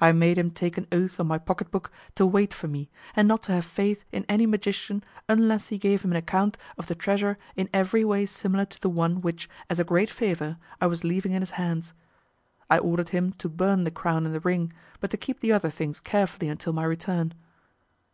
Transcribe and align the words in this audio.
I 0.00 0.10
made 0.12 0.38
him 0.38 0.52
take 0.52 0.78
an 0.78 0.86
oath 0.90 1.20
on 1.20 1.26
my 1.26 1.36
pocket 1.36 1.70
book 1.70 1.92
to 2.14 2.24
wait 2.24 2.54
for 2.54 2.66
me, 2.66 2.88
and 3.14 3.28
not 3.28 3.42
to 3.42 3.52
have 3.52 3.66
faith 3.66 4.06
in 4.10 4.24
any 4.26 4.46
magician 4.46 5.04
unless 5.28 5.68
he 5.68 5.76
gave 5.76 6.00
him 6.02 6.12
an 6.12 6.16
account 6.16 6.56
of 6.78 6.86
the 6.86 6.94
treasure 6.94 7.36
in 7.56 7.68
every 7.70 8.02
way 8.02 8.24
similar 8.24 8.64
to 8.64 8.80
the 8.80 8.88
one 8.88 9.20
which, 9.20 9.50
as 9.68 9.78
a 9.78 9.84
great 9.84 10.08
favor, 10.08 10.56
I 10.80 10.86
was 10.86 11.04
leaving 11.04 11.32
in 11.32 11.42
his 11.42 11.50
hands. 11.60 11.92
I 12.70 12.78
ordered 12.78 13.10
him 13.10 13.34
to 13.34 13.50
burn 13.50 13.84
the 13.84 13.90
crown 13.90 14.24
and 14.24 14.34
the 14.34 14.40
ring, 14.40 14.72
but 14.98 15.10
to 15.10 15.18
keep 15.18 15.40
the 15.40 15.52
other 15.52 15.68
things 15.68 16.00
carefully 16.00 16.48
until 16.48 16.72
my 16.72 16.84
return. 16.84 17.34